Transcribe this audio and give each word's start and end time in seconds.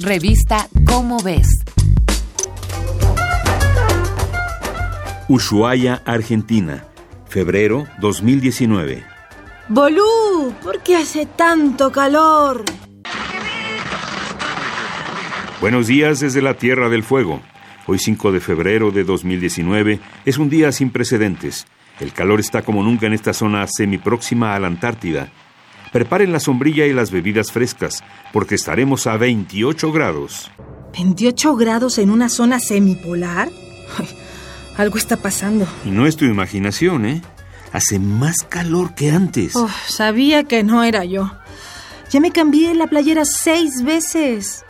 Revista 0.00 0.68
Cómo 0.86 1.22
ves. 1.22 1.46
Ushuaia, 5.28 6.02
Argentina, 6.04 6.84
febrero 7.28 7.86
2019. 8.00 9.04
Bolú, 9.68 10.52
¿por 10.64 10.82
qué 10.82 10.96
hace 10.96 11.26
tanto 11.26 11.92
calor? 11.92 12.64
Buenos 15.60 15.86
días 15.86 16.18
desde 16.18 16.42
la 16.42 16.54
Tierra 16.54 16.88
del 16.88 17.04
Fuego. 17.04 17.40
Hoy 17.86 18.00
5 18.00 18.32
de 18.32 18.40
febrero 18.40 18.90
de 18.90 19.04
2019 19.04 20.00
es 20.24 20.38
un 20.38 20.50
día 20.50 20.72
sin 20.72 20.90
precedentes. 20.90 21.68
El 22.00 22.12
calor 22.12 22.40
está 22.40 22.62
como 22.62 22.82
nunca 22.82 23.06
en 23.06 23.12
esta 23.12 23.32
zona 23.32 23.64
semipróxima 23.68 24.56
a 24.56 24.58
la 24.58 24.66
Antártida. 24.66 25.30
Preparen 25.94 26.32
la 26.32 26.40
sombrilla 26.40 26.86
y 26.86 26.92
las 26.92 27.12
bebidas 27.12 27.52
frescas, 27.52 28.02
porque 28.32 28.56
estaremos 28.56 29.06
a 29.06 29.16
28 29.16 29.92
grados. 29.92 30.50
¿28 30.92 31.56
grados 31.56 31.98
en 31.98 32.10
una 32.10 32.28
zona 32.28 32.58
semipolar? 32.58 33.48
algo 34.76 34.98
está 34.98 35.16
pasando. 35.16 35.68
Y 35.84 35.92
no 35.92 36.08
es 36.08 36.16
tu 36.16 36.24
imaginación, 36.24 37.06
¿eh? 37.06 37.22
Hace 37.72 38.00
más 38.00 38.38
calor 38.42 38.96
que 38.96 39.12
antes. 39.12 39.54
Oh, 39.54 39.70
sabía 39.86 40.42
que 40.42 40.64
no 40.64 40.82
era 40.82 41.04
yo. 41.04 41.30
Ya 42.10 42.18
me 42.18 42.32
cambié 42.32 42.74
la 42.74 42.88
playera 42.88 43.24
seis 43.24 43.84
veces. 43.84 44.64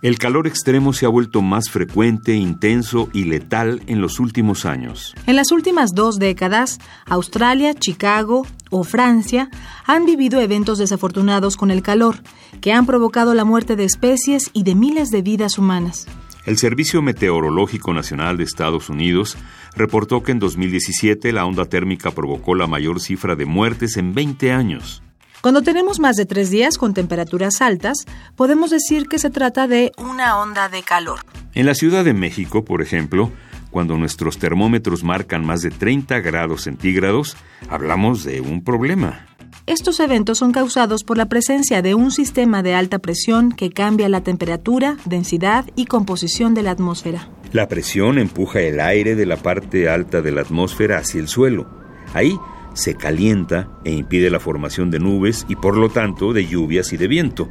El 0.00 0.16
calor 0.16 0.46
extremo 0.46 0.92
se 0.92 1.06
ha 1.06 1.08
vuelto 1.08 1.42
más 1.42 1.70
frecuente, 1.70 2.36
intenso 2.36 3.08
y 3.12 3.24
letal 3.24 3.82
en 3.88 4.00
los 4.00 4.20
últimos 4.20 4.64
años. 4.64 5.12
En 5.26 5.34
las 5.34 5.50
últimas 5.50 5.90
dos 5.92 6.20
décadas, 6.20 6.78
Australia, 7.06 7.74
Chicago 7.74 8.46
o 8.70 8.84
Francia 8.84 9.50
han 9.86 10.06
vivido 10.06 10.40
eventos 10.40 10.78
desafortunados 10.78 11.56
con 11.56 11.72
el 11.72 11.82
calor, 11.82 12.22
que 12.60 12.72
han 12.72 12.86
provocado 12.86 13.34
la 13.34 13.44
muerte 13.44 13.74
de 13.74 13.84
especies 13.84 14.50
y 14.52 14.62
de 14.62 14.76
miles 14.76 15.10
de 15.10 15.22
vidas 15.22 15.58
humanas. 15.58 16.06
El 16.46 16.58
Servicio 16.58 17.02
Meteorológico 17.02 17.92
Nacional 17.92 18.36
de 18.36 18.44
Estados 18.44 18.88
Unidos 18.88 19.36
reportó 19.74 20.22
que 20.22 20.30
en 20.30 20.38
2017 20.38 21.32
la 21.32 21.44
onda 21.44 21.64
térmica 21.64 22.12
provocó 22.12 22.54
la 22.54 22.68
mayor 22.68 23.00
cifra 23.00 23.34
de 23.34 23.46
muertes 23.46 23.96
en 23.96 24.14
20 24.14 24.52
años. 24.52 25.02
Cuando 25.40 25.62
tenemos 25.62 26.00
más 26.00 26.16
de 26.16 26.26
tres 26.26 26.50
días 26.50 26.78
con 26.78 26.94
temperaturas 26.94 27.62
altas, 27.62 27.98
podemos 28.34 28.70
decir 28.70 29.06
que 29.08 29.20
se 29.20 29.30
trata 29.30 29.68
de 29.68 29.92
una 29.96 30.38
onda 30.38 30.68
de 30.68 30.82
calor. 30.82 31.20
En 31.54 31.64
la 31.64 31.74
Ciudad 31.74 32.04
de 32.04 32.12
México, 32.12 32.64
por 32.64 32.82
ejemplo, 32.82 33.30
cuando 33.70 33.96
nuestros 33.96 34.38
termómetros 34.38 35.04
marcan 35.04 35.46
más 35.46 35.60
de 35.60 35.70
30 35.70 36.18
grados 36.20 36.62
centígrados, 36.62 37.36
hablamos 37.70 38.24
de 38.24 38.40
un 38.40 38.64
problema. 38.64 39.26
Estos 39.66 40.00
eventos 40.00 40.38
son 40.38 40.50
causados 40.50 41.04
por 41.04 41.16
la 41.16 41.26
presencia 41.26 41.82
de 41.82 41.94
un 41.94 42.10
sistema 42.10 42.64
de 42.64 42.74
alta 42.74 42.98
presión 42.98 43.52
que 43.52 43.70
cambia 43.70 44.08
la 44.08 44.22
temperatura, 44.22 44.96
densidad 45.04 45.66
y 45.76 45.84
composición 45.84 46.54
de 46.54 46.62
la 46.62 46.72
atmósfera. 46.72 47.28
La 47.52 47.68
presión 47.68 48.18
empuja 48.18 48.60
el 48.60 48.80
aire 48.80 49.14
de 49.14 49.26
la 49.26 49.36
parte 49.36 49.88
alta 49.88 50.20
de 50.20 50.32
la 50.32 50.40
atmósfera 50.40 50.98
hacia 50.98 51.20
el 51.20 51.28
suelo. 51.28 51.68
Ahí 52.12 52.36
se 52.74 52.94
calienta 52.94 53.68
e 53.84 53.92
impide 53.92 54.30
la 54.30 54.40
formación 54.40 54.90
de 54.90 54.98
nubes 54.98 55.44
y 55.48 55.56
por 55.56 55.76
lo 55.76 55.88
tanto 55.88 56.32
de 56.32 56.46
lluvias 56.46 56.92
y 56.92 56.96
de 56.96 57.08
viento. 57.08 57.48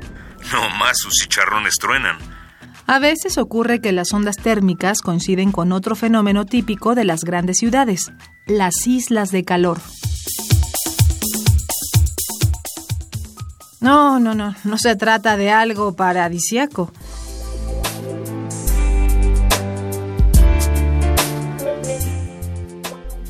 No 0.51 0.69
más 0.77 0.97
sus 0.97 1.13
chicharrones 1.13 1.75
truenan. 1.79 2.17
A 2.85 2.99
veces 2.99 3.37
ocurre 3.37 3.81
que 3.81 3.91
las 3.91 4.13
ondas 4.13 4.37
térmicas 4.37 5.01
coinciden 5.01 5.51
con 5.51 5.73
otro 5.73 5.95
fenómeno 5.95 6.45
típico 6.45 6.95
de 6.95 7.03
las 7.03 7.25
grandes 7.25 7.57
ciudades, 7.57 8.13
las 8.45 8.87
islas 8.87 9.31
de 9.31 9.43
calor. 9.43 9.79
No, 13.81 14.19
no, 14.19 14.33
no, 14.33 14.55
no 14.63 14.77
se 14.77 14.95
trata 14.95 15.35
de 15.37 15.51
algo 15.51 15.95
paradisiaco. 15.95 16.91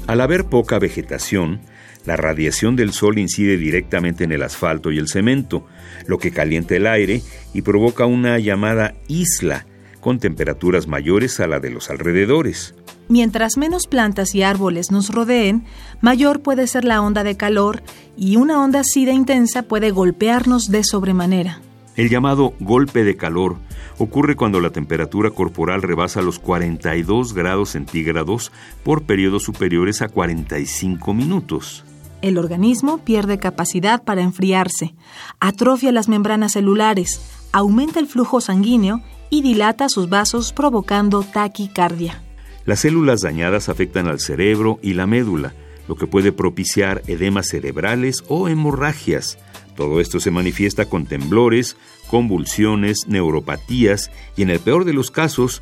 Al 0.07 0.21
haber 0.21 0.45
poca 0.45 0.79
vegetación, 0.79 1.59
la 2.05 2.15
radiación 2.15 2.77
del 2.77 2.93
sol 2.93 3.19
incide 3.19 3.57
directamente 3.57 4.23
en 4.23 4.31
el 4.31 4.41
asfalto 4.41 4.89
y 4.91 4.97
el 4.97 5.09
cemento, 5.09 5.65
lo 6.05 6.17
que 6.17 6.31
calienta 6.31 6.77
el 6.77 6.87
aire 6.87 7.21
y 7.53 7.61
provoca 7.61 8.05
una 8.05 8.39
llamada 8.39 8.93
isla, 9.09 9.65
con 9.99 10.19
temperaturas 10.19 10.87
mayores 10.87 11.41
a 11.41 11.47
la 11.47 11.59
de 11.59 11.71
los 11.71 11.89
alrededores. 11.89 12.73
Mientras 13.09 13.57
menos 13.57 13.87
plantas 13.87 14.33
y 14.33 14.43
árboles 14.43 14.91
nos 14.91 15.09
rodeen, 15.09 15.65
mayor 15.99 16.41
puede 16.41 16.67
ser 16.67 16.85
la 16.85 17.01
onda 17.01 17.25
de 17.25 17.35
calor 17.35 17.83
y 18.15 18.37
una 18.37 18.63
onda 18.63 18.79
así 18.79 19.03
de 19.03 19.11
intensa 19.11 19.63
puede 19.63 19.91
golpearnos 19.91 20.71
de 20.71 20.85
sobremanera. 20.85 21.61
El 21.97 22.09
llamado 22.09 22.53
golpe 22.59 23.03
de 23.03 23.17
calor 23.17 23.57
ocurre 23.97 24.35
cuando 24.35 24.61
la 24.61 24.69
temperatura 24.69 25.31
corporal 25.31 25.81
rebasa 25.81 26.21
los 26.21 26.37
42 26.37 27.33
grados 27.33 27.71
centígrados 27.71 28.51
por 28.83 29.03
periodos 29.03 29.41
superiores 29.41 30.03
a 30.03 30.07
45 30.07 31.13
minutos. 31.15 31.83
El 32.21 32.37
organismo 32.37 32.99
pierde 32.99 33.39
capacidad 33.39 34.03
para 34.03 34.21
enfriarse, 34.21 34.93
atrofia 35.39 35.91
las 35.91 36.07
membranas 36.07 36.51
celulares, 36.51 37.19
aumenta 37.51 37.99
el 37.99 38.05
flujo 38.05 38.41
sanguíneo 38.41 39.01
y 39.31 39.41
dilata 39.41 39.89
sus 39.89 40.07
vasos 40.07 40.53
provocando 40.53 41.23
taquicardia. 41.23 42.21
Las 42.65 42.81
células 42.81 43.21
dañadas 43.21 43.69
afectan 43.69 44.07
al 44.07 44.19
cerebro 44.19 44.77
y 44.83 44.93
la 44.93 45.07
médula, 45.07 45.55
lo 45.87 45.95
que 45.95 46.05
puede 46.05 46.31
propiciar 46.31 47.01
edemas 47.07 47.47
cerebrales 47.47 48.23
o 48.27 48.49
hemorragias. 48.49 49.39
Todo 49.77 50.01
esto 50.01 50.19
se 50.19 50.31
manifiesta 50.31 50.89
con 50.89 51.05
temblores, 51.05 51.77
convulsiones, 52.07 53.07
neuropatías 53.07 54.11
y 54.35 54.41
en 54.41 54.49
el 54.49 54.59
peor 54.59 54.85
de 54.85 54.93
los 54.93 55.11
casos, 55.11 55.61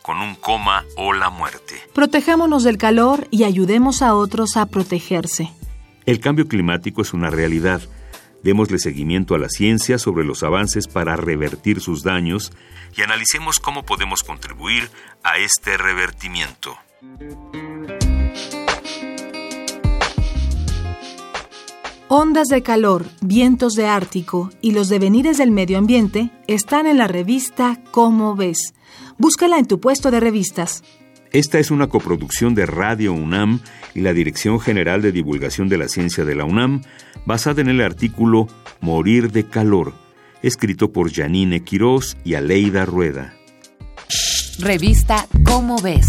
con 0.00 0.18
un 0.18 0.36
coma 0.36 0.84
o 0.96 1.12
la 1.12 1.28
muerte. 1.28 1.74
Protejámonos 1.92 2.64
del 2.64 2.78
calor 2.78 3.28
y 3.30 3.44
ayudemos 3.44 4.00
a 4.00 4.14
otros 4.14 4.56
a 4.56 4.64
protegerse. 4.66 5.50
El 6.06 6.18
cambio 6.18 6.48
climático 6.48 7.02
es 7.02 7.12
una 7.12 7.28
realidad. 7.28 7.82
Démosle 8.42 8.78
seguimiento 8.78 9.34
a 9.34 9.38
la 9.38 9.50
ciencia 9.50 9.98
sobre 9.98 10.24
los 10.24 10.42
avances 10.42 10.88
para 10.88 11.16
revertir 11.16 11.80
sus 11.80 12.02
daños 12.02 12.52
y 12.96 13.02
analicemos 13.02 13.58
cómo 13.58 13.82
podemos 13.84 14.22
contribuir 14.22 14.88
a 15.22 15.36
este 15.36 15.76
revertimiento. 15.76 16.78
Ondas 22.08 22.46
de 22.46 22.62
calor, 22.62 23.04
vientos 23.20 23.72
de 23.72 23.86
Ártico 23.86 24.50
y 24.60 24.70
los 24.70 24.88
devenires 24.88 25.38
del 25.38 25.50
medio 25.50 25.76
ambiente 25.76 26.30
están 26.46 26.86
en 26.86 26.98
la 26.98 27.08
revista 27.08 27.82
Cómo 27.90 28.36
ves. 28.36 28.74
Búscala 29.18 29.58
en 29.58 29.66
tu 29.66 29.80
puesto 29.80 30.12
de 30.12 30.20
revistas. 30.20 30.84
Esta 31.32 31.58
es 31.58 31.72
una 31.72 31.88
coproducción 31.88 32.54
de 32.54 32.64
Radio 32.64 33.12
UNAM 33.12 33.58
y 33.92 34.02
la 34.02 34.12
Dirección 34.12 34.60
General 34.60 35.02
de 35.02 35.10
Divulgación 35.10 35.68
de 35.68 35.78
la 35.78 35.88
Ciencia 35.88 36.24
de 36.24 36.36
la 36.36 36.44
UNAM, 36.44 36.82
basada 37.24 37.60
en 37.60 37.68
el 37.68 37.80
artículo 37.80 38.46
Morir 38.80 39.32
de 39.32 39.48
Calor, 39.48 39.92
escrito 40.42 40.92
por 40.92 41.12
Janine 41.12 41.64
Quirós 41.64 42.16
y 42.24 42.34
Aleida 42.34 42.84
Rueda. 42.86 43.34
Revista 44.60 45.26
Cómo 45.44 45.76
ves. 45.82 46.06